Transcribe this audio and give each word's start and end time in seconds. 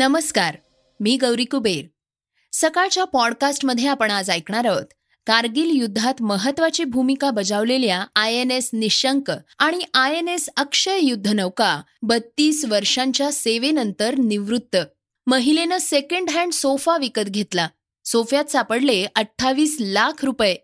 नमस्कार 0.00 0.56
मी 1.00 1.16
गौरी 1.16 1.44
कुबेर. 1.44 1.84
सकाळच्या 2.52 3.04
पॉडकास्टमध्ये 3.04 3.86
आपण 3.86 4.10
आज 4.10 4.30
ऐकणार 4.30 4.64
आहोत 4.64 4.84
कारगिल 5.26 5.70
युद्धात 5.80 6.22
महत्वाची 6.22 6.84
भूमिका 6.84 7.30
बजावलेल्या 7.30 8.06
आय 8.16 8.34
एन 8.34 8.50
एस 8.50 8.70
निशंक 8.72 9.32
आणि 9.58 9.78
आय 9.94 10.14
एन 10.14 10.28
एस 10.28 10.48
अक्षय 10.56 10.98
युद्धनौका 11.02 11.82
बत्तीस 12.02 12.64
वर्षांच्या 12.64 13.32
सेवेनंतर 13.32 14.14
निवृत्त. 14.14 14.76
महिलेनं 15.26 15.78
सेकंड 15.78 16.30
हँड 16.30 16.52
सोफा 16.52 16.96
विकत 16.96 17.28
घेतला. 17.28 17.68
सोफ्यात 18.04 18.44
सापडले 18.44 19.06
अठ्ठावीस 19.14 19.76
लाख 19.80 20.24
रुपये. 20.24 20.56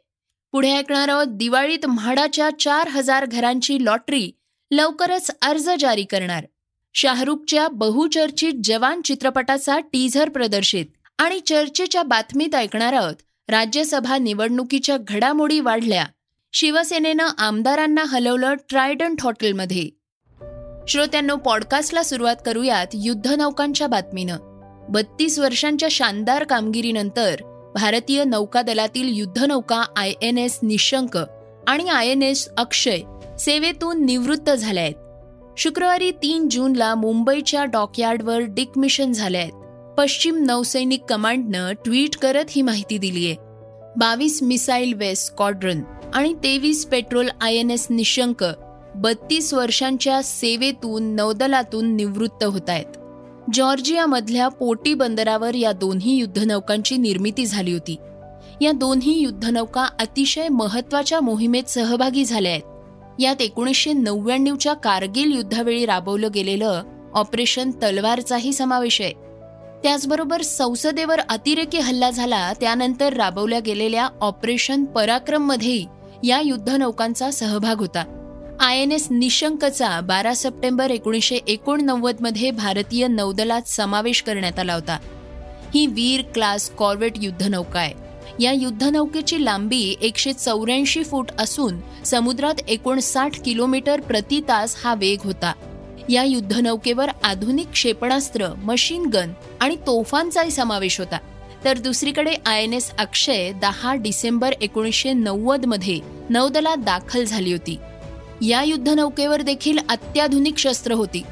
पुढे 0.53 0.77
ऐकणार 0.77 1.09
आहोत 1.09 1.27
दिवाळीत 1.27 1.87
म्हाडाच्या 1.87 2.51
चार 2.61 2.89
हजार 2.89 3.27
घरांची 3.27 3.85
लॉटरी. 3.85 4.31
लवकरच 4.71 5.31
अर्ज 5.43 5.71
जारी 5.81 6.05
करणार. 6.05 6.47
शाहरुखच्या 6.99 7.69
बहुचर्चित 7.69 8.53
जवान 8.65 9.01
चित्रपटाचा 9.03 9.79
टीझर 9.79 10.29
प्रदर्शित 10.29 10.87
आणि 11.19 11.41
चर्चेच्या 11.41 12.03
बातमीत 12.03 12.55
ऐकणार 12.55 12.93
आहोत. 12.93 13.15
राज्यसभा 13.49 14.19
निवडणुकीच्या 14.19 14.97
घडामोडी 15.09 15.61
वाढल्या. 15.61 16.07
शिवसेनेनं 16.53 17.27
आमदारांना 17.39 18.05
हलवलं 18.05 18.55
ट्रायडंट 18.69 19.21
हॉटेलमध्ये. 19.21 19.89
श्रोत्यांनो 20.89 21.37
पॉडकास्टला 21.37 22.03
सुरुवात 22.03 22.37
करूयात 22.47 22.87
युद्धनौकांच्या 22.95 23.87
बातमीनं. 23.87 24.37
बत्तीस 24.89 25.39
वर्षांच्या 25.39 25.89
शानदार 25.93 26.45
कामगिरीनंतर 26.45 27.37
भारतीय 27.75 28.25
नौकादलातील 28.25 29.09
युद्धनौका 29.09 29.85
आय 29.97 30.13
एन 30.23 30.39
एस 30.39 30.59
निशंक 30.63 31.19
आणि 31.67 31.89
आय 31.89 32.09
एन 32.09 32.23
एस 32.23 32.49
अक्षय 32.57 32.99
सेवेतून 33.41 34.07
निवृत्त 34.07 34.51
झाल्या 34.51 34.83
आहेत. 34.83 34.95
शुक्रवारी 35.59 36.11
तीन 36.11 36.49
जूनला 36.49 36.95
मुंबईच्या 36.95 37.65
डॉकयार्डवर 37.65 38.39
डिकमिशन 38.39 39.13
झाले 39.13 39.39
आहेत. 39.39 39.53
पश्चिम 39.99 40.37
नौसैनिक 40.37 41.03
कमांडनं 41.09 41.73
ट्विट 41.73 42.17
करत 42.17 42.45
ही 42.49 42.63
माहिती 42.63 42.99
दिलीय 42.99 43.35
बावीस 43.97 44.43
मिसाईल 44.43 44.93
वेस्ट 44.93 45.27
स्क्वाड्रन 45.27 45.81
आणि 46.15 46.35
तेवीस 46.35 46.87
patrol 46.87 47.29
I 47.41 47.55
N 47.55 47.71
S 47.71 47.87
Nishank 47.91 48.45
बत्तीस 48.95 49.55
वर्षांच्या 49.55 50.23
सेवेतून 50.23 51.03
नौदलातून 51.03 51.97
निवृत्त 51.97 52.45
होत 52.45 52.71
आहेत. 52.71 52.99
जॉर्जियामधल्या 53.55 54.49
पोटी 54.49 54.95
बंदरावर 54.95 55.55
या 55.55 55.73
दोन्ही 55.73 56.17
युद्धनौकांची 56.17 56.97
निर्मिती 56.97 57.47
झाली 57.47 57.73
होती. 57.73 57.97
या 58.61 58.73
दोन्ही 58.73 59.21
युद्धनौका 59.21 59.85
अतिशय 59.85 60.49
महत्त्वाच्या 60.49 61.21
मोहिमेत 61.21 61.65
सहभागी 61.69 62.25
झाल्या 62.25 62.53
आहेत. 62.53 62.76
यात 63.19 63.43
एकोणीसशे 63.43 63.93
नव्याण्णवच्या 63.93 64.73
कारगिल 64.73 65.33
युद्धावेळी 65.33 65.87
राबवलं 65.87 66.29
गेलेलं 66.35 66.83
ऑपरेशन 67.15 67.71
तलवारचाही 67.71 68.53
समावेश 68.53 69.01
आहे. 69.01 69.13
त्याचबरोबर 69.83 70.43
संसदेवर 70.43 71.21
अतिरेकी 71.21 71.79
हल्ला 71.79 72.11
झाला 72.11 72.53
त्यानंतर 72.53 73.13
राबवल्या 73.13 73.61
गेलेल्या 73.61 74.09
ऑपरेशन 74.21 74.85
पराक्रममध्येही 74.85 75.87
या 76.25 76.41
युद्धनौकांचा 76.41 77.31
सहभाग 77.31 77.79
होता. 77.79 78.05
आय 78.61 78.79
एन 78.79 78.93
एस 78.93 79.07
निशंकचा 79.11 80.01
बारा 80.01 80.35
सप्टेंबर 80.35 80.91
एकोणीसशे 80.91 81.37
एकोणनव्वदमध्ये 81.37 82.51
भारतीय 82.51 83.07
नौदलात 83.07 83.63
समावेश 83.63 84.23
करण्यात 84.23 84.59
आला 84.59 84.75
होता. 84.75 84.99
ही 85.75 85.87
वीर 85.87 86.23
क्लास 86.35 86.71
कॉर्वेट 86.71 87.13
युद्धनौका 87.23 87.81
आहे. 87.81 88.06
या 88.41 88.53
युद्धनौकेची 88.53 89.45
लांबी 89.45 89.97
एकशे 90.01 90.33
चौऱ्याऐंशी 90.33 91.05
फूट 91.05 91.31
असून 91.39 91.81
समुद्रात 92.05 92.55
एकोणसाठ 92.69 93.41
किलोमीटर 93.45 94.01
प्रति 94.01 94.41
तास 94.41 94.77
हा 94.85 94.95
वेग 94.95 95.19
होता. 95.25 95.53
या 96.09 96.25
युद्धनौकेवर 96.25 97.09
आधुनिक 97.25 97.69
क्षेपणास्त्र 97.69 98.49
मशीन 98.65 99.07
गन 99.07 99.33
आणि 99.61 99.77
तोफांचाही 99.77 100.51
समावेश 100.51 100.99
होता. 100.99 101.19
तर 101.65 101.79
दुसरीकडे 101.79 102.35
आय 102.47 102.63
एन 102.63 102.73
एस 102.73 102.97
अक्षय 102.99 103.53
दहा 103.53 103.95
डिसेंबर 103.95 104.53
एकोणीसशे 104.53 105.13
नव्वदमध्ये 105.13 106.01
नौदलात 106.31 106.77
दाखल 106.77 107.25
झाली 107.25 107.53
होती. 107.53 107.79
या 108.49 108.63
युद्धनौकेवर 108.63 109.43
देखील 109.43 109.79
अत्याधुनिक 109.89 110.59
शस्त्र 110.59 110.93
होती. 110.93 111.23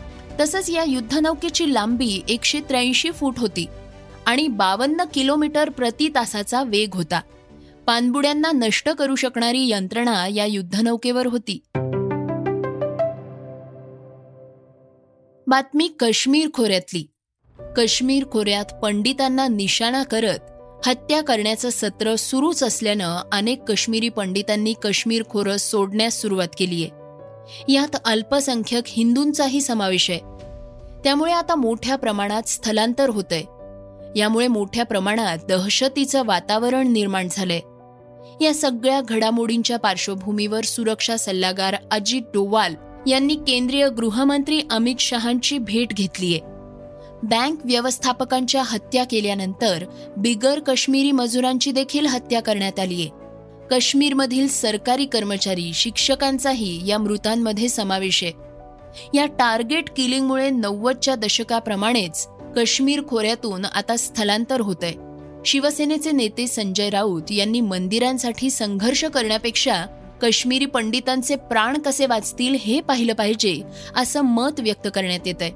तसंच 0.41 0.71
या 0.71 0.85
युद्धनौकेची 0.85 1.75
लांबी 1.75 2.23
एकशे 2.29 2.61
त्र्याऐंशी 2.61 3.11
फूट 3.11 3.39
होती. 3.39 3.67
आणि 4.27 4.49
बावन्न 4.49 5.05
किलोमीटर 5.15 5.71
प्रति 5.71 6.09
तासाचा 6.09 6.63
वेग 6.63 6.95
होता. 6.95 7.21
पाणबुड्यांना 7.87 8.53
नष्ट 8.53 8.89
करू 8.89 9.15
शकणारी 9.15 9.71
यंत्रणा 9.71 10.27
या 10.27 10.47
युद्धनौकेवर 10.47 11.27
होती. 11.27 11.63
बातमी 15.47 15.89
काश्मीर 16.01 16.49
खोऱ्यातली. 16.55 17.07
काश्मीर 17.59 18.25
खोऱ्यात 18.33 18.65
पंडितांना 18.83 19.49
निशाणा 19.49 20.03
करत 20.03 20.39
हत्या 20.87 21.23
करण्याचं 21.23 21.71
सत्र 21.71 22.15
सुरूच 22.15 22.63
असल्यानं 22.63 23.23
अनेक 23.33 23.63
काश्मीरी 23.63 24.09
पंडितांनी 24.09 24.75
काश्मीर 24.83 25.23
खोरं 25.31 25.57
सोडण्यास 25.57 26.21
सुरुवात 26.21 26.49
केलीय 26.59 26.87
यात 27.73 27.97
अल्पसंख्यक 28.05 28.83
हिंदूंचाही 28.87 29.61
समावेश 29.61 30.11
आहे. 30.11 30.21
त्यामुळे 31.05 31.33
आता 31.33 31.55
मोठ्या 31.55 31.97
प्रमाणात 31.97 32.43
स्थलांतर 32.43 33.09
होतंय. 33.09 33.43
यामुळे 34.17 34.49
मोठ्या 34.49 34.85
प्रमाणात 34.85 35.39
दहशतीचं 35.49 36.23
वातावरण 36.25 36.93
निर्माण 36.93 37.29
झालंय. 37.31 37.61
या 38.45 38.55
सगळ्या 38.55 39.01
घडामोडींच्या 39.01 39.79
पार्श्वभूमीवर 39.79 40.65
सुरक्षा 40.65 41.17
सल्लागार 41.17 41.77
अजित 41.91 42.23
डोवाल 42.23 42.75
यांनी 43.07 43.35
केंद्रीय 43.35 43.89
गृहमंत्री 43.89 44.61
अमित 44.71 44.97
शहांची 45.01 45.59
भेट 45.59 45.89
घेतलीय. 45.89 46.39
बँक 47.23 47.59
व्यवस्थापकांच्या 47.65 48.63
हत्या 48.63 49.05
केल्यानंतर 49.05 49.85
बिगर 50.17 50.61
काश्मीरी 50.61 51.13
मजुरांची 51.13 51.73
देखील 51.73 52.07
हत्या 52.07 52.43
करण्यात 52.43 52.81
आलीय. 52.81 53.07
काश्मीरमधील 53.71 54.49
सरकारी 54.49 55.07
कर्मचारी 55.07 55.71
शिक्षकांचाही 55.75 56.87
या 56.87 56.99
मृतांमध्ये 56.99 57.69
समावेश 57.69 58.25
आहे. 58.25 58.33
या 59.15 59.27
टार्गेट 59.27 59.91
किलिंगमुळे 59.91 60.51
नव्वदच्या 60.51 61.15
दशकाप्रमाणेच 61.15 62.29
काश्मीर 62.57 63.01
खोऱ्यातून 63.09 63.65
आता 63.65 63.97
स्थलांतर 63.97 64.61
होतंय. 64.61 64.93
शिवसेनेचे 65.47 66.11
नेते 66.13 66.47
संजय 66.47 66.91
राऊत 66.91 67.31
यांनी 67.31 67.61
मंदिरांसाठी 67.61 68.51
संघर्ष 68.51 69.05
करण्यापेक्षा 69.05 69.85
काश्मीरी 70.23 70.67
पंडितांचे 70.67 71.37
प्राण 71.37 71.79
कसे 71.79 72.07
वाचतील 72.07 72.57
हे 72.61 72.81
पाहिलं 72.81 73.15
पाहिजे 73.15 73.61
असं 73.97 74.21
मत 74.25 74.61
व्यक्त 74.61 74.89
करण्यात 74.95 75.27
येत 75.27 75.43
आहे 75.43 75.51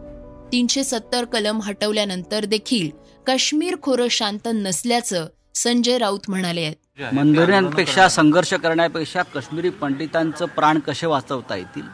तीनशे 0.52 0.84
सत्तर 0.84 1.24
कलम 1.24 1.60
हटवल्यानंतर 1.62 2.44
देखील 2.44 2.90
काश्मीर 3.26 3.76
खोरं 3.82 4.08
शांत 4.10 4.48
नसल्याचं 4.54 5.26
संजय 5.54 5.98
राऊत 5.98 6.28
म्हणाले 6.28 6.62
आहेत. 6.62 7.14
मंदिरांपेक्षा 7.14 8.08
संघर्ष 8.08 8.52
करण्यापेक्षा 8.54 9.22
काश्मीरी 9.34 9.70
पंडितांचं 9.70 10.44
प्राण 10.46 10.78
कसे 10.78 11.06
वाचवता 11.06 11.56
येतील 11.56 11.86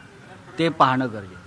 ते 0.59 0.69
पाहणं 0.69 1.07
गरजेचं 1.13 1.44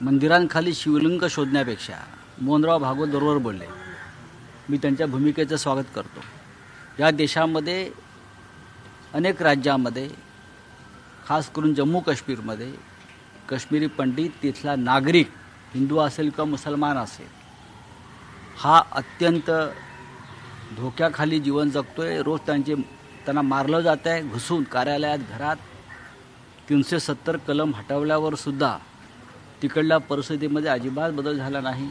मंदिरांखाली 0.00 0.72
शिवलिंग 0.74 1.22
शोधण्यापेक्षा 1.30 1.94
मोहनराव 2.40 2.78
भागवत 2.78 3.08
बरोबर 3.08 3.38
बोलले. 3.42 3.66
मी 4.68 4.76
त्यांच्या 4.76 5.06
भूमिकेचं 5.06 5.56
स्वागत 5.56 5.84
करतो. 5.94 6.20
या 6.98 7.10
देशामध्ये 7.10 7.90
अनेक 9.14 9.42
राज्यामध्ये 9.42 10.08
खास 11.26 11.48
करून 11.50 11.72
जम्मू 11.74 12.00
काश्मीरमध्ये 12.00 12.72
काश्मीरी 13.48 13.86
पंडित 13.86 14.30
तिथला 14.42 14.74
नागरिक 14.76 15.30
हिंदू 15.74 15.98
असेल 15.98 16.28
किंवा 16.30 16.44
मुसलमान 16.50 16.96
असेल 16.96 17.26
हा 18.58 18.80
अत्यंत 18.92 19.50
धोक्याखाली 20.76 21.38
जीवन 21.40 21.70
जगतो 21.70 22.02
आहे 22.02 22.22
रोज 22.22 22.40
त्यांचे 22.46 22.74
त्यांना 23.24 23.42
मारलं 23.42 23.80
जात 23.80 24.06
आहे 24.06 24.22
घुसून 24.22 24.62
कार्यालयात 24.62 25.18
घरात 25.30 25.56
तीनशे 26.68 27.00
सत्तर 27.00 27.36
कलम 27.36 27.74
हटवल्यावर 27.74 28.34
सुद्धा 28.34 28.76
तिकडल्या 29.62 29.98
परिस्थितीमध्ये 29.98 30.70
अजिबात 30.70 31.10
बदल 31.10 31.36
झाला 31.36 31.60
नाही. 31.60 31.88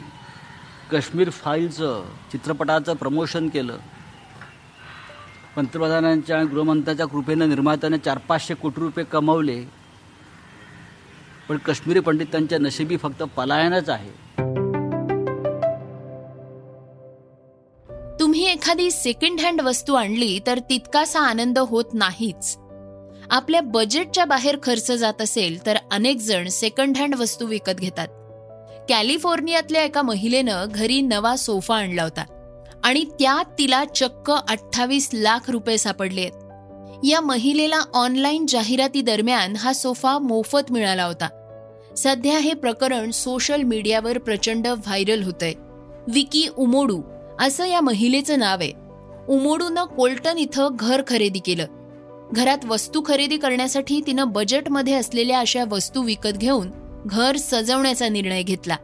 काश्मीर 0.91 1.29
फाईलचं 1.29 2.05
चित्रपटाचं 2.31 2.93
प्रमोशन 2.93 3.49
केलं. 3.49 3.77
पंतप्रधानांच्या 5.55 6.37
आणि 6.37 6.47
गृहमंत्र्याच्या 6.47 7.05
कृपेनं 7.05 7.49
निर्मात्याने 7.49 7.97
चार 7.97 8.17
पाचशे 8.17 8.53
कोटी 8.53 8.81
रुपये 8.81 9.05
कमवले. 9.05 9.63
पण 11.49 11.57
काश्मीरी 11.57 11.99
पंडितांच्या 11.99 12.59
नशिबी 12.59 12.97
फक्त 12.97 13.23
पलायनच 13.23 13.89
आहे. 13.89 14.25
तुम्ही 18.19 18.51
एखादी 18.51 18.91
सेकंड 18.91 19.39
हँड 19.39 19.61
वस्तू 19.61 19.93
आणली 19.93 20.39
तर 20.47 20.59
तितकासा 20.59 21.19
आनंद 21.19 21.59
होत 21.59 21.85
नाहीच. 21.93 22.57
आपल्या 23.31 23.61
बजेटच्या 23.61 24.25
बाहेर 24.25 24.57
खर्च 24.63 24.91
जात 24.91 25.21
असेल 25.21 25.65
तर 25.65 25.77
अनेक 25.91 26.17
जण 26.17 26.47
सेकंड 26.47 26.97
हँड 26.97 27.15
वस्तू 27.15 27.45
विकत 27.45 27.71
घेतात. 27.71 28.07
कॅलिफोर्नियातल्या 28.89 29.83
एका 29.83 30.01
महिलेनं 30.01 30.65
घरी 30.69 31.01
नवा 31.01 31.35
सोफा 31.35 31.75
आणला 31.75 32.03
होता 32.03 32.25
आणि 32.83 33.03
त्यात 33.03 33.45
तिला 33.59 33.85
चक्क 33.85 34.31
अठ्ठावीस 34.31 35.09
लाख 35.13 35.49
रुपये 35.49 35.77
सापडले 35.77 36.21
आहेत. 36.21 36.31
या 37.03 37.21
महिलेला 37.21 37.81
ऑनलाईन 37.93 38.45
जाहिराती 38.49 39.01
दरम्यान 39.01 39.55
हा 39.55 39.73
सोफा 39.73 40.17
मोफत 40.17 40.71
मिळाला 40.71 41.03
होता. 41.03 41.29
सध्या 41.97 42.39
हे 42.39 42.53
प्रकरण 42.53 43.11
सोशल 43.11 43.61
मीडियावर 43.61 44.17
प्रचंड 44.17 44.67
व्हायरल 44.67 45.23
होतंय. 45.23 45.53
विकी 46.13 46.47
उमोडू 46.57 47.01
असं 47.39 47.65
या 47.65 47.81
महिलेचं 47.81 48.39
नाव 48.39 48.57
आहे. 48.59 48.71
उमोडूनं 49.29 49.83
कोल्टन 49.83 50.37
इथं 50.37 50.67
घर 50.71 51.01
खरेदी 51.07 51.39
केलं. 51.39 51.65
घरात 52.35 52.65
वस्तू 52.65 53.01
खरेदी 53.05 53.37
करण्यासाठी 53.37 54.01
तिनं 54.07 54.27
बजेटमध्ये 54.27 54.93
असलेल्या 54.93 55.39
अशा 55.39 55.63
वस्तू 55.71 56.01
विकत 56.01 56.37
घेऊन 56.37 56.71
घर 57.05 57.37
सजवण्याचा 57.37 58.09
निर्णय 58.09 58.41
घेतला. 58.43 58.75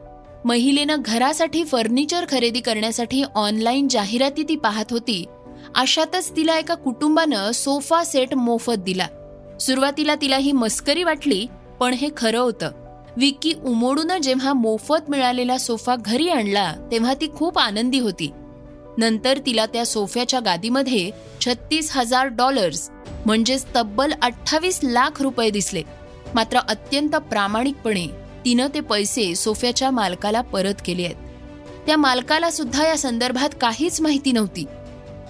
महिलेनं 0.45 0.95
घरासाठी 1.05 1.63
फर्निचर 1.63 2.25
खरेदी 2.29 2.59
करण्यासाठी 2.59 3.23
ऑनलाईन 3.35 3.87
जाहिराती 3.87 4.43
ती 4.49 4.55
पाहत 4.55 4.85
होती. 4.91 5.25
अशातच 5.75 6.35
तिला 6.35 6.57
एका 6.57 6.75
कुटुंबानं 6.75 7.51
सोफा 7.51 8.03
सेट 8.03 8.33
मोफत 8.33 8.77
दिला. 8.77 9.07
सुरुवातीला 9.59 10.15
तिला 10.15 10.37
ही 10.37 10.51
मस्करी 10.51 11.03
वाटली 11.03 11.45
पण 11.79 11.93
हे 11.93 12.09
खरं 12.17 12.39
होतं. 12.39 12.71
विक्की 13.17 13.53
उमोडून 13.65 14.21
जेव्हा 14.21 14.53
मोफत 14.53 15.09
मिळालेला 15.09 15.57
सोफा 15.57 15.95
घरी 15.95 16.29
आणला 16.29 16.73
तेव्हा 16.91 17.13
ती 17.13 17.27
खूप 17.35 17.59
आनंदी 17.59 17.99
होती. 17.99 18.31
नंतर 18.97 19.39
तिला 19.45 19.65
त्या 19.65 19.85
सोफ्याच्या 19.85 20.39
गादीमध्ये 20.39 21.09
छत्तीस 21.45 21.91
हजार 21.97 22.27
डॉलर्स 22.27 22.89
म्हणजेच 23.25 23.65
तब्बल 23.75 24.13
अठ्ठावीस 24.21 24.79
लाख 24.83 25.21
रुपये 25.21 25.49
दिसले. 25.49 25.83
मात्र 26.35 26.57
अत्यंत 26.57 27.09
प्रामाणिकपणे 27.09 28.07
तिनं 28.45 28.67
ते 28.73 28.79
पैसे 28.79 29.35
सोफ्याच्या 29.35 29.91
मालकाला 29.91 30.41
परत 30.41 30.73
केले 30.85 31.03
आहेत. 31.05 31.15
त्या 31.85 31.97
मालकाला 31.97 32.49
सुद्धा 32.49 32.87
या 32.87 32.97
संदर्भात 32.97 33.49
काहीच 33.61 34.01
माहिती 34.01 34.31
नव्हती. 34.31 34.65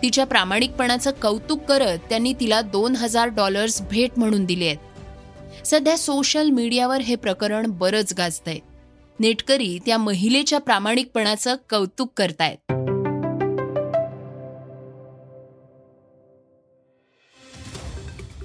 तिच्या 0.01 0.25
प्रामाणिकपणाचं 0.25 1.11
कौतुक 1.21 1.63
करत 1.63 1.99
त्यांनी 2.09 2.33
तिला 2.39 2.61
दोन 2.61 2.95
हजार 2.95 3.27
डॉलर्स 3.27 3.81
भेट 3.81 4.11
म्हणून 4.17 4.45
दिले 4.45 4.65
आहेत. 4.65 4.77
सध्या 5.67 5.97
सोशल 5.97 6.49
मीडियावर 6.49 7.01
हे 7.01 7.15
प्रकरण 7.15 7.65
बरंच 7.67 8.13
गाजतंय. 8.17 8.57
नेटकरी 9.19 9.79
त्या 9.85 9.97
महिलेच्या 9.97 10.59
प्रामाणिकपणाचं 10.59 11.55
कौतुक 11.69 12.11
करतायत. 12.17 12.71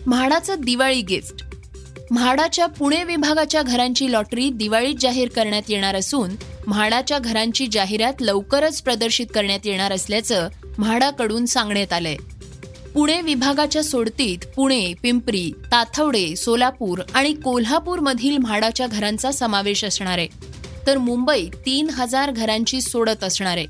म्हाडाचं 0.06 0.54
दिवाळी 0.60 1.02
गिफ्ट. 1.02 1.44
म्हाडाच्या 2.10 2.66
पुणे 2.66 3.04
विभागाच्या 3.04 3.62
घरांची 3.62 4.12
लॉटरी 4.12 4.50
दिवाळीत 4.50 4.94
जाहीर 5.00 5.28
करण्यात 5.28 5.62
येणार 5.68 5.96
असून 5.96 6.30
म्हाडाच्या 6.66 7.18
घरांची 7.18 7.66
जाहिरात 7.72 8.12
लवकरच 8.20 8.82
प्रदर्शित 8.82 9.26
करण्यात 9.34 9.58
येणार 9.64 9.92
असल्याचं 9.92 10.48
म्हाडाकडून 10.78 11.46
सांगण्यात 11.46 11.92
आलंय. 11.92 12.16
पुणे 12.94 13.20
विभागाच्या 13.20 13.84
सोडतीत 13.84 14.38
पुणे 14.56 14.94
पिंपरी 15.02 15.52
ताथवडे 15.72 16.36
सोलापूर 16.36 16.98
आणि 17.14 17.32
कोल्हापूर 17.32 17.98
मधील 17.98 18.38
म्हाडाच्या 18.38 18.86
घरांचा 18.86 19.30
समावेश 19.30 19.84
असणार 19.84 20.18
आहे. 20.18 20.28
तर 20.86 20.98
मुंबई 20.98 21.48
तीन 21.66 21.90
हजार 21.90 22.30
घरांची 22.30 22.80
सोडत 22.80 23.24
असणार 23.24 23.56
आहे. 23.56 23.66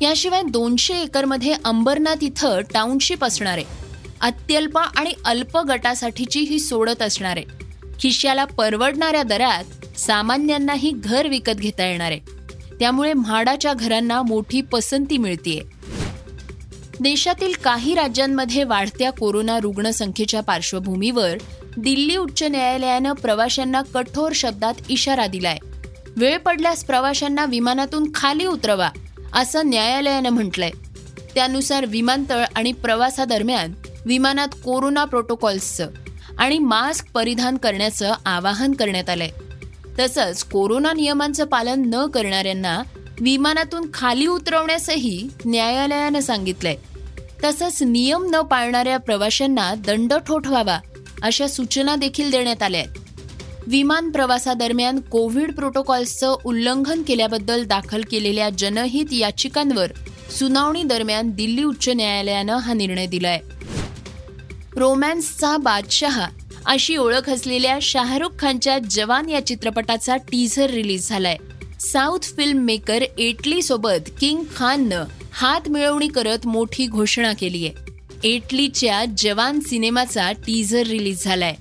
याशिवाय 0.00 0.42
दोनशे 0.42 0.94
एकरमध्ये 0.94 1.54
अंबरनाथ 1.64 2.24
इथं 2.24 2.60
टाउनशिप 2.74 3.24
असणार 3.24 3.58
आहे. 3.58 3.79
अत्यल्प 4.20 4.78
आणि 4.78 5.12
अल्प 5.24 5.58
गटासाठीची 5.58 6.40
ही 6.40 6.58
सोडत 6.58 7.02
असणार. 7.02 7.36
आहे 7.36 7.44
खिश्याला 8.00 8.44
परवडणाऱ्या 8.44 9.22
दरात 9.22 9.98
सामान्यांनाही 9.98 10.92
घर 10.96 11.28
विकत 11.28 11.52
घेता 11.52 11.86
येणार. 11.86 12.10
आहे 12.10 12.20
त्यामुळे 12.78 13.12
म्हाडाच्या 13.12 13.72
घरांना 13.72 14.22
मोठी 14.22 14.60
पसंती 14.60 15.18
मिळतीये. 15.18 15.60
देशातील 17.00 17.52
काही 17.64 17.94
राज्यांमध्ये 17.94 18.64
वाढत्या 18.64 19.10
कोरोना 19.12 19.58
रुग्णसंख्येच्या 19.58 20.40
पार्श्वभूमीवर 20.40 21.36
दिल्ली 21.76 22.16
उच्च 22.16 22.42
न्यायालयानं 22.42 23.12
प्रवाशांना 23.12 23.82
कठोर 23.94 24.32
शब्दात 24.34 24.74
इशारा 24.88 25.26
दिलाय. 25.26 25.58
वेळ 26.16 26.38
पडल्यास 26.38 26.84
प्रवाशांना 26.84 27.44
विमानातून 27.44 28.10
खाली 28.14 28.46
उतरवा 28.46 28.90
असं 29.32 29.68
न्यायालयानं 29.68 30.30
म्हटलंय. 30.30 30.70
त्यानुसार 31.34 31.84
विमानतळ 31.86 32.44
आणि 32.56 32.72
प्रवासादरम्यान 32.72 33.72
विमानात 34.06 34.48
कोरोना 34.48 35.04
प्रोटोकॉल्सचं 35.04 35.90
आणि 36.38 36.58
मास्क 36.58 37.06
परिधान 37.14 37.56
करण्याचं 37.56 38.12
आवाहन 38.26 38.72
करण्यात 38.72 39.10
आलंय. 39.10 39.30
तसंच 39.98 40.44
कोरोना 40.44 40.92
नियमांचं 40.92 41.44
पालन 41.44 41.90
न 41.94 42.06
करणाऱ्यांना 42.06 42.82
विमानातून 43.20 43.86
खाली 43.94 44.26
उतरवण्यासही 44.26 45.28
न्यायालयानं 45.44 46.20
सांगितलंय. 46.20 46.76
तसंच 47.44 47.82
नियम 47.82 48.26
न 48.30 48.40
पाळणाऱ्या 48.40 48.96
प्रवाशांना 48.98 49.74
दंड 49.74 50.14
ठोठवावा 50.14 50.78
अशा 51.22 51.48
सूचना 51.48 51.96
देखील 51.96 52.30
देण्यात 52.30 52.62
आल्या 52.62 52.80
आहेत. 52.80 52.90
विमान 53.66 54.10
प्रवासादरम्यान 54.10 55.00
कोविड 55.00 55.54
प्रोटोकॉल्सचं 55.54 56.36
उल्लंघन 56.44 57.02
केल्याबद्दल 57.02 57.64
दाखल 57.64 58.02
केलेल्या 58.10 58.48
जनहित 58.58 59.12
याचिकांवर 59.12 59.86
सुनावणी 60.38 60.82
दरम्यान 60.82 61.30
दिल्ली 61.30 61.62
उच्च 61.62 61.88
न्यायालयानं 61.88 62.56
हा 62.56 62.72
निर्णय 62.72 63.06
दिलाय. 63.06 63.40
रोमॅन्सचा 64.76 65.56
बादशहा 65.56 66.28
अशी 66.66 66.96
ओळख 66.96 67.30
असलेल्या 67.30 67.78
शाहरुख 67.82 68.30
खानच्या 68.38 68.78
जवान 68.78 69.28
या 69.28 69.46
चित्रपटाचा 69.46 70.16
टीझर 70.16 70.70
रिलीज 70.70 71.08
झालाय. 71.08 71.36
साऊथ 71.80 72.18
फिल्म 72.18 72.58
मेकर 72.58 73.02
एटली 73.18 73.62
सोबत 73.62 74.10
किंग 74.20 74.42
खाननं 74.56 75.04
हात 75.32 75.68
मिळवणी 75.68 76.08
करत 76.08 76.46
मोठी 76.46 76.86
घोषणा 76.86 77.32
केली 77.32 77.66
आहे. 77.66 77.92
एटलीच्या 78.28 79.04
जवान 79.18 79.60
सिनेमाचा 79.60 80.32
टीझर 80.32 80.82
रिलीज 80.86 81.24
झालाय. 81.24 81.54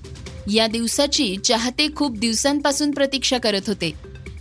या 0.53 0.67
दिवसाची 0.67 1.37
चाहते 1.37 1.87
खूप 1.95 2.17
दिवसांपासून 2.17 2.91
प्रतीक्षा 2.91 3.37
करत 3.37 3.61
होते. 3.67 3.93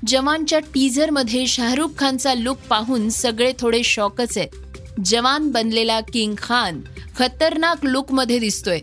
जवानच्या 0.06 0.58
टीझरमध्ये 0.58 1.46
शाहरुख 1.46 1.88
खानचा 1.98 2.34
लुक 2.34 2.58
पाहून 2.70 3.08
सगळे 3.08 3.52
थोडे 3.58 3.82
शॉकच 3.82 4.38
आहेत. 4.38 4.48
जवान 5.04 5.50
बनलेला 5.50 6.00
किंग 6.00 6.34
खान 6.38 6.80
खतरनाक 7.18 7.84
लुकमध्ये 7.84 8.38
दिसतोय. 8.38 8.80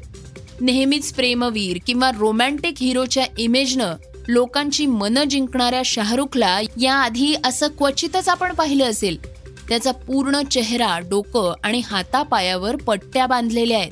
नेहमीच 0.62 1.14
प्रेमवीर 1.14 1.78
किंवा 1.88 2.12
रोमॅन्टिक 2.18 2.74
हिरोच्या 2.80 3.26
इमेजनं 3.38 3.96
लोकांची 4.28 4.86
मनं 4.86 5.24
जिंकणाऱ्या 5.24 5.82
शाहरुखला 5.86 6.62
याआधी 6.82 7.36
असं 7.46 7.68
क्वचितच 7.68 8.30
आपण 8.30 8.54
पाहिलं 8.54 8.84
असेल. 8.86 9.18
त्याचा 9.70 9.92
पूर्ण 9.92 10.42
चेहरा 10.42 11.00
डोकं 11.00 11.54
आणि 11.64 11.82
हातापायावर 11.86 12.76
पट्ट्या 12.76 13.28
बांधलेल्या 13.28 13.78
आहेत. 13.78 13.92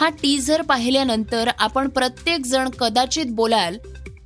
हा 0.00 0.08
टीझर 0.08 0.62
पाहिल्यानंतर 0.62 1.50
आपण 1.58 1.88
प्रत्येक 1.88 2.46
जण 2.46 2.68
कदाचित 2.68 3.26
बोलाल 3.26 3.76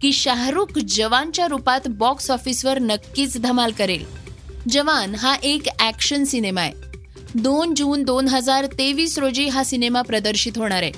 की 0.02 0.12
शाहरुख 0.12 0.78
जवानच्या 0.78 1.46
रूपात 1.48 1.80
बॉक्स 1.88 2.30
ऑफिसवर 2.30 2.78
नक्कीच 2.78 3.40
धमाल 3.40 3.72
करेल. 3.72 4.04
जवान 4.68 5.14
हा 5.14 5.36
एक 5.42 5.62
ॲक्शन 5.80 6.24
सिनेमा 6.24 6.60
आहे. 6.60 6.87
दोन 7.34 7.74
जून 7.74 8.02
दोन 8.02 8.28
हजार 8.28 8.66
तेवीस 8.66 9.18
रोजी 9.18 9.48
हा 9.48 9.64
सिनेमा 9.64 10.02
प्रदर्शित 10.02 10.52
होणार 10.56 10.82
आहे. 10.82 10.92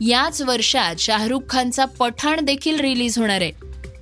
याच 0.00 0.42
वर्षात 0.42 0.94
शाहरुख 0.98 1.40
खानचा 1.50 1.84
पठाण 1.84 2.40
देखील 2.44 2.80
रिलीज 2.80 3.18
होणार 3.18 3.40
आहे. 3.40 3.52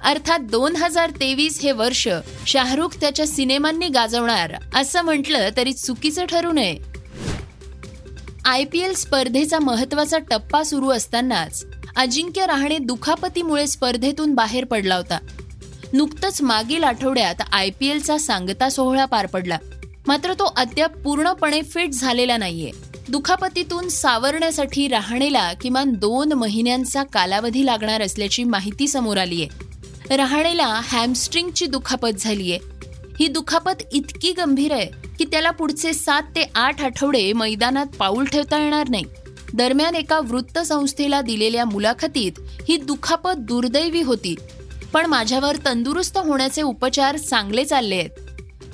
अर्थात 0.05 0.39
दोन 0.39 0.77
हजार 0.77 1.11
तेवीस 1.11 1.61
हे 1.63 1.73
वर्ष 1.73 2.09
शाहरुख 2.47 2.89
त्याच्या 3.01 3.27
सिनेमांनी 3.27 3.89
गाजवणार 3.89 4.53
असं 4.75 5.03
म्हटलं 5.03 5.49
तरी 5.57 5.73
चुकीचं 5.73 6.25
ठरू 6.25 6.53
नये. 6.53 6.79
आय 8.45 8.65
पी 8.65 8.79
एल 8.79 8.95
स्पर्धेचा 8.95 9.59
महत्त्वाचा 9.59 10.19
टप्पा 10.19 10.63
सुरू 10.63 10.91
असतानाच 10.91 11.65
अजिंक्य 11.97 12.47
रहाणे 12.47 12.79
दुखापतीमुळे 12.79 13.67
स्पर्धेतून 13.67 14.35
बाहेर 14.35 14.65
पडला 14.65 14.97
होता. 14.97 15.19
नुकतंच 15.93 16.43
मागील 16.43 16.85
आठवड्यात 16.85 17.35
आय 17.53 17.71
पी 17.71 17.89
एलचा 17.89 18.19
सांगता 18.19 18.69
सोहळा 18.69 19.05
पार 19.05 19.27
पडला. 19.27 19.59
मात्र 20.07 20.33
तो 20.35 20.45
अद्याप 20.45 20.97
पूर्णपणे 20.97 21.63
फिट 21.63 21.91
झालेला 21.91 22.37
नाहीये. 22.37 22.71
दुखापतीतून 23.09 23.89
सावरण्यासाठी 23.89 24.89
राहणेला 24.89 25.53
किमान 25.53 25.93
दोन 25.93 26.33
महिन्यांचा 26.33 27.03
कालावधी 27.03 27.67
लागणार 27.67 28.03
असल्याची 28.03 28.45
माहिती 28.45 28.89
समोर 28.89 29.17
आली 29.17 29.43
आहे 29.43 30.17
राहणेला 30.17 30.67
हॅमस्ट्रिंगची 30.67 31.67
दुखापत 31.67 32.09
झालीय. 32.19 32.59
ही 33.21 33.29
दुखापत 33.29 33.83
इतकी 33.93 34.33
गंभीर 34.33 34.73
आहे 34.73 34.87
की 35.19 35.25
त्याला 35.25 35.51
पुढचे 35.51 35.93
सात 35.93 36.23
ते 36.23 36.51
आठ 36.55 36.83
आठवडे 36.83 37.33
मैदानात 37.33 37.87
पाऊल 37.87 38.25
ठेवता 38.25 38.63
येणार 38.63 38.89
नाही. 38.89 39.05
दरम्यान 39.55 39.95
एका 39.95 40.21
वृत्तसंस्थेला 40.21 41.21
दिलेल्या 41.21 41.65
मुलाखतीत 41.65 42.33
ही 42.69 42.77
दुखापत 42.77 43.39
दुर्दैवी 43.39 44.03
होती. 44.03 44.35
पण 44.93 45.07
माझ्यावर 45.07 45.57
तंदुरुस्त 45.57 46.19
होण्याचे 46.19 46.63
उपचार 46.63 47.17
चांगले 47.17 47.65
चालले 47.65 47.95
आहेत. 47.95 48.11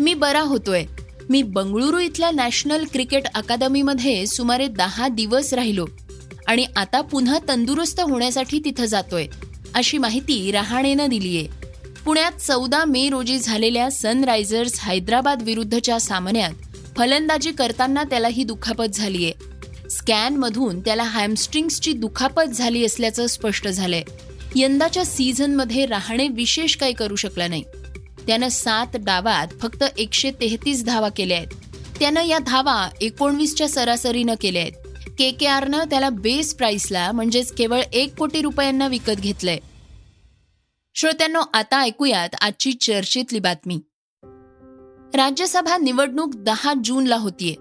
मी 0.00 0.14
बरा 0.14 0.40
होतोय. 0.40 0.84
मी 1.28 1.42
बंगळुरू 1.42 1.98
इथल्या 1.98 2.30
नॅशनल 2.30 2.84
क्रिकेट 2.92 3.24
अकादमीमध्ये 3.34 4.26
सुमारे 4.26 4.68
दहा 4.68 5.08
दिवस 5.08 5.52
राहिलो 5.54 5.86
आणि 6.46 6.66
आता 6.76 7.00
पुन्हा 7.00 7.38
तंदुरुस्त 7.48 8.00
होण्यासाठी 8.00 8.60
तिथं 8.64 8.84
जातोय 8.84 9.26
अशी 9.74 9.98
माहिती 9.98 10.50
रहाणेनं 10.50 11.06
दिलीये. 11.06 11.46
पुण्यात 12.04 12.32
चौदा 12.32 12.84
मे 12.84 13.08
रोजी 13.08 13.38
झालेल्या 13.38 13.90
सनरायझर्स 13.90 14.80
हैदराबाद 14.80 15.42
विरुद्धच्या 15.42 16.00
सामन्यात 16.00 16.52
फलंदाजी 16.96 17.50
करताना 17.50 18.02
त्याला 18.02 18.28
ही 18.28 18.44
दुखापत 18.44 18.94
झालीय. 18.94 19.30
स्कॅनमधून 19.90 20.80
त्याला 20.80 21.02
हॅमस्ट्रिंग्सची 21.02 21.92
दुखापत 21.92 22.50
झाली 22.54 22.84
असल्याचं 22.84 23.26
स्पष्ट 23.26 23.68
झालंय. 23.68 24.02
यंदाच्या 24.56 25.04
सीझनमध्ये 25.04 25.86
रहाणे 25.86 26.28
विशेष 26.28 26.76
काही 26.76 26.92
करू 26.92 27.16
शकला 27.16 27.48
नाही. 27.48 27.62
त्यानं 28.28 28.48
सात 28.48 28.86
डावात 28.94 29.46
फक्त 29.62 29.84
एकशे 29.98 30.30
तेहतीस 30.30 30.84
धावा 30.84 31.08
केल्या 31.08 31.36
आहेत. 31.36 31.48
त्यानं 31.98 32.24
या 32.24 32.38
धावा 32.38 32.88
एकोणवीसच्या 33.00 33.68
सरासरीनं 33.68 34.34
केल्या 34.40 34.62
आहेत. 34.62 34.72
के 35.18 35.30
के 35.30 35.46
आरनं 35.46 35.84
त्याला 35.84 36.10
बेस 36.10 36.54
प्राइसला 36.54 37.12
म्हणजेच 37.12 37.52
केवळ 37.52 37.80
एक 37.92 38.14
कोटी 38.14 38.42
रुपयांना 38.42 38.86
विकत 38.86 39.12
घेतलंय. 39.12 39.58
श्रोत्यांनो 40.94 41.40
आता 41.54 41.80
ऐकूयात 41.80 42.28
आजची 42.40 42.72
चर्चेतली 42.72 43.38
बातमी. 43.38 43.80
राज्यसभा 45.14 45.76
निवडणूक 45.76 46.36
दहा 46.36 46.74
जूनला 46.84 47.16
होतीये. 47.16 47.54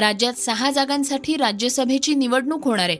राज्यात 0.00 0.34
सहा 0.34 0.70
जागांसाठी 0.70 1.36
राज्यसभेची 1.36 2.14
निवडणूक 2.14 2.64
होणार 2.64 2.88
आहे. 2.88 2.98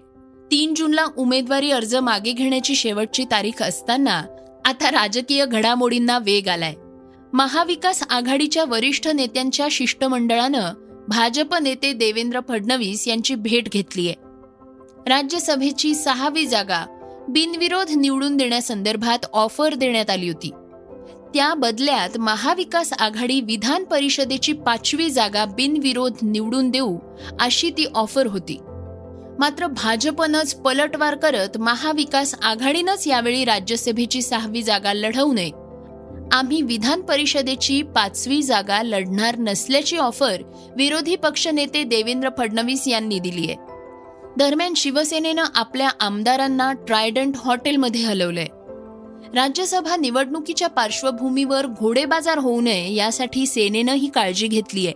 तीन 0.50 0.74
जूनला 0.74 1.06
उमेदवारी 1.16 1.70
अर्ज 1.70 1.94
मागे 1.94 2.32
घेण्याची 2.32 2.74
शेवटची 2.74 3.24
तारीख 3.24 3.62
असताना 3.62 4.22
आता 4.64 4.90
राजकीय 4.90 5.46
घडामोडींना 5.46 6.18
वेग 6.18 6.48
आलाय. 6.48 6.74
महाविकास 7.36 8.02
आघाडीच्या 8.10 8.64
वरिष्ठ 8.64 9.08
नेत्यांच्या 9.08 9.66
शिष्टमंडळानं 9.70 10.72
भाजप 11.08 11.54
नेते 11.54 11.92
देवेंद्र 11.92 12.40
फडणवीस 12.48 13.08
यांची 13.08 13.34
भेट 13.34 13.68
घेतलीय. 13.68 14.12
राज्यसभेची 15.06 15.94
सहावी 15.94 16.46
जागा 16.46 16.84
बिनविरोध 17.28 17.90
निवडून 17.96 18.36
देण्यासंदर्भात 18.36 19.26
ऑफर 19.32 19.74
देण्यात 19.74 20.10
आली 20.10 20.28
होती. 20.28 20.50
त्या 21.34 21.54
बदल्यात 21.54 22.18
महाविकास 22.18 22.92
आघाडी 22.92 23.40
विधान 23.40 23.84
परिषदेची 23.84 24.52
पाचवी 24.52 25.10
जागा 25.10 25.44
बिनविरोध 25.44 26.12
निवडून 26.22 26.70
देऊ 26.70 26.98
अशी 27.40 27.70
ती 27.70 27.84
ऑफर 27.94 28.26
होती. 28.26 28.58
मात्र 29.38 29.66
भाजपनंच 29.66 30.54
पलटवार 30.54 31.14
करत 31.14 31.58
महाविकास 31.58 32.34
आघाडीनंच 32.42 33.06
यावेळी 33.06 33.44
राज्यसभेची 33.44 34.22
सहावी 34.22 34.62
जागा 34.62 34.92
लढवू 34.92 35.32
नये 35.32 35.50
आम्ही 36.32 36.62
विधान 36.62 37.02
परिषदेची 37.02 37.82
पाचवी 37.82 38.42
जागा 38.42 38.82
लढणार 38.82 39.38
नसल्याची 39.38 39.96
ऑफर 39.96 40.42
विरोधी 40.76 41.16
पक्षनेते 41.16 41.84
देवेंद्र 41.84 42.28
फडणवीस 42.38 42.88
यांनी 42.88 43.18
दिली 43.18 43.46
आहे. 43.46 43.56
दरम्यान 44.38 44.74
शिवसेनेनं 44.74 45.44
आपल्या 45.54 45.90
आमदारांना 46.00 46.72
ट्रायडंट 46.72 47.34
हॉटेलमध्ये 47.36 48.00
हलवलंय. 48.00 48.46
राज्यसभा 49.34 49.96
निवडणुकीच्या 49.96 50.68
पार्श्वभूमीवर 50.68 51.66
घोडेबाजार 51.66 52.38
होऊ 52.38 52.60
नये 52.60 52.94
यासाठी 52.94 53.46
सेनेनं 53.46 53.92
ही 53.92 54.06
काळजी 54.06 54.62
आहे. 54.74 54.92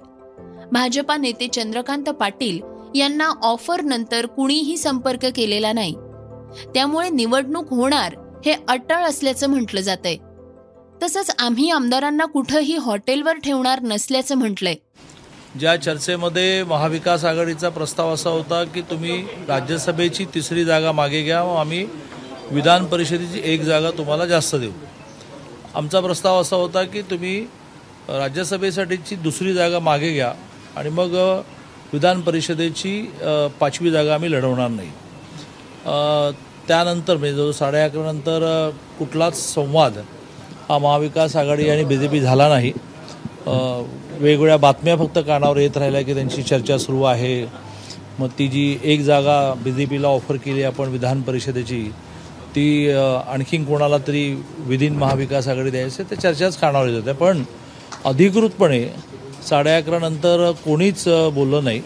भाजपा 0.73 1.17
नेते 1.17 1.49
चंद्रकांत 1.49 2.05
पाटील 2.05 2.61
यांना 2.95 3.33
ऑफर 3.43 3.81
नंतर 3.81 4.27
कुणीही 4.27 4.77
संपर्क 4.77 5.27
केलेला 5.37 5.73
नाही. 5.73 5.95
त्यामुळे 6.75 7.09
निवडणूक 7.09 7.73
होणार 7.73 8.15
हे 8.47 8.55
अटळ 8.69 8.95
असल्याचं 8.95 9.47
म्हटलं 9.47 9.81
जातंय. 9.81 10.17
तसंच 11.03 11.31
आम्ही 11.39 11.71
आमदारांना 11.71 12.25
कुठंही 12.25 12.77
हॉटेलवर 12.77 13.37
ठेवणार 13.45 13.81
नसल्याचं 13.83 14.35
म्हटलंय. 14.35 14.75
ज्या 15.59 15.77
चर्चेमध्ये 15.77 16.63
महाविकास 16.65 17.25
आघाडीचा 17.25 17.69
प्रस्ताव 17.69 18.13
असा 18.15 18.31
होता 18.31 18.63
की 18.65 18.81
तुम्ही 18.81 19.17
राज्यसभेची 19.49 20.25
तिसरी 20.35 20.65
जागा 20.65 20.93
मागे 20.93 21.23
घ्या 21.23 21.43
व 21.43 21.55
आम्ही 21.55 21.85
विधान 22.51 22.87
परिषदेची 22.87 23.41
एक 23.45 23.63
जागा 23.63 23.91
तुम्हाला 23.91 24.27
जास्त 24.27 24.57
देऊ. 24.57 24.71
आमचा 25.75 26.01
प्रस्ताव 26.01 26.41
असा 26.41 26.57
होता 26.57 26.83
की 26.85 27.03
तुम्ही 27.03 27.41
राज्यसभेसाठीची 28.09 29.17
दुसरी 29.17 29.55
जागा 29.55 29.79
मागे 29.79 30.13
घ्या 30.13 30.33
आणि 30.77 30.91
मग 30.91 31.15
विधान 31.93 32.21
परिषदेची 32.21 33.01
पाचवी 33.61 33.91
जागा 33.91 34.15
आम्ही 34.15 34.31
लढवणार 34.33 34.69
नाही. 34.69 34.91
त्यानंतर 36.69 37.17
म्हणजे 37.17 37.37
जवळ 37.37 37.51
साडे 37.51 37.81
अकरा 37.81 38.13
नंतर 38.13 38.71
कुठलाच 38.99 39.39
संवाद 39.45 39.99
हा 40.71 40.79
महाविकास 40.79 41.35
आघाडी 41.37 41.69
आणि 41.69 41.85
बी 41.85 41.97
जे 41.99 42.09
पी 42.09 42.21
झाला 42.21 42.49
नाही. 42.49 42.73
वेगवेगळ्या 43.47 44.57
बातम्या 44.57 44.97
फक्त 44.97 45.19
कानावर 45.27 45.57
येत 45.59 45.77
राहिल्या 45.77 46.03
की 46.03 46.15
त्यांची 46.15 46.43
चर्चा 46.43 46.77
सुरू 46.79 47.03
आहे. 47.03 47.45
मग 48.19 48.29
ती 48.39 48.47
जी 48.49 48.79
एक 48.93 49.01
जागा 49.05 49.39
बी 49.65 49.73
जे 49.73 49.85
पीला 49.91 50.09
ऑफर 50.09 50.37
केली 50.45 50.63
आपण 50.63 50.89
विधान 50.89 51.23
परिषदेची 51.23 51.83
ती 52.55 52.91
आणखीन 52.91 53.65
कोणाला 53.65 53.99
तरी 54.07 54.25
विधीन 54.67 54.97
महाविकास 54.99 55.49
आघाडी 55.49 55.71
द्यायचे 55.71 56.03
ते 56.11 56.17
चर्चाच 56.17 56.57
कानावर 56.59 56.89
येत 56.89 56.97
होत्या. 56.97 57.15
पण 57.15 57.43
अधिकृतपणे 58.05 58.85
साडे 59.49 59.71
अकरा 59.77 59.99
नंतर 59.99 60.51
कोणीच 60.65 61.05
बोललं 61.35 61.65
नाही. 61.65 61.81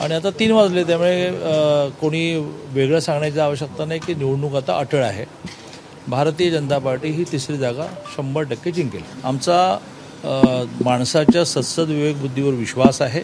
आणि 0.00 0.14
आता 0.14 0.30
तीन 0.38 0.50
वाजले 0.52 0.84
त्यामुळे 0.84 1.90
कोणी 2.00 2.34
वेगळं 2.74 3.00
सांगण्याची 3.00 3.40
आवश्यकता 3.40 3.84
नाही 3.84 4.00
की 4.06 4.14
निवडणूक 4.14 4.54
आता 4.56 4.78
अटळ 4.78 5.02
आहे. 5.04 5.24
भारतीय 6.08 6.50
जनता 6.50 6.78
पार्टी 6.78 7.08
ही 7.08 7.24
तिसरी 7.32 7.56
जागा 7.58 7.86
शंभर 8.16 8.42
टक्के 8.42 8.70
जिंकेल. 8.72 9.02
आमचा 9.24 9.78
माणसाच्या 10.84 11.44
सत्सद 11.44 11.88
विवेक 11.88 12.20
बुद्धीवर 12.20 12.54
विश्वास 12.54 13.00
आहे. 13.02 13.22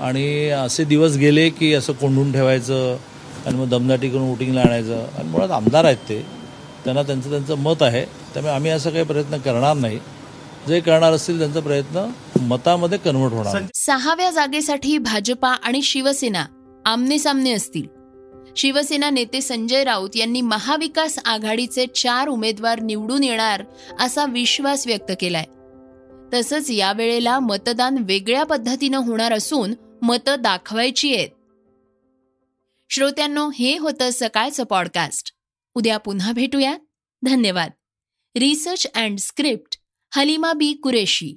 आणि 0.00 0.48
असे 0.50 0.84
दिवस 0.84 1.16
गेले 1.16 1.48
की 1.50 1.72
असं 1.74 1.92
कोंडून 1.92 2.32
ठेवायचं 2.32 2.96
आणि 3.46 3.56
मग 3.56 3.68
दमदाटी 3.68 4.10
करून 4.10 4.28
वोटिंगला 4.28 4.60
आणायचं. 4.60 5.04
आणि 5.18 5.28
मुळात 5.28 5.50
आमदार 5.50 5.84
आहेत 5.84 6.08
ते. 6.08 6.20
त्यांना 6.84 7.02
त्यांचं 7.02 7.30
त्यांचं 7.30 7.58
मत 7.58 7.82
आहे. 7.82 8.04
त्यामुळे 8.34 8.54
आम्ही 8.54 8.70
असा 8.70 8.90
काही 8.90 9.04
प्रयत्न 9.04 9.36
करणार 9.36 9.76
नाही. 9.76 9.98
जे 10.68 10.80
करणार 10.80 11.12
असतील 11.12 11.38
त्यांचा 11.38 11.60
प्रयत्न 11.60 12.06
मतामध्ये 12.40 12.98
कन्वर्ट 12.98 13.32
होणार. 13.32 13.62
सहाव्या 13.74 14.30
जागेसाठी 14.30 14.96
भाजपा 14.98 15.48
आणि 15.48 15.82
शिवसेना 15.82 16.44
आमने 16.86 17.18
सामने 17.18 17.52
असतील. 17.52 17.95
शिवसेना 18.56 19.10
नेते 19.10 19.40
संजय 19.40 19.84
राऊत 19.84 20.10
यांनी 20.14 20.40
महाविकास 20.40 21.18
आघाडीचे 21.24 21.86
चार 21.86 22.28
उमेदवार 22.28 22.80
निवडून 22.80 23.24
येणार 23.24 23.64
असा 24.00 24.24
विश्वास 24.24 24.86
व्यक्त 24.86 25.12
केलाय. 25.20 25.44
तसंच 26.34 26.70
यावेळेला 26.70 27.38
मतदान 27.38 27.96
वेगळ्या 28.00 28.44
पद्धतीनं 28.44 28.98
होणार 28.98 29.32
असून 29.32 29.74
मतं 30.02 30.36
दाखवायची 30.38 31.14
आहेत. 31.14 31.28
श्रोत्यांनो 32.90 33.50
हे 33.50 33.78
होतं 33.78 34.08
सकाळचं 34.12 34.64
पॉडकास्ट 34.64 35.34
उद्या 35.74 35.98
पुन्हा 35.98 36.32
भेटूया 36.32 36.76
धन्यवाद. 37.22 37.70
Research 38.36 38.86
and 38.94 39.18
script 39.18 39.80
Halima 40.16 40.52
Bi 40.52 40.72
Qureshi. 40.72 41.36